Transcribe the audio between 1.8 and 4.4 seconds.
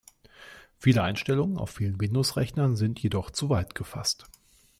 Windows-Rechnern sind jedoch zu weit gefasst.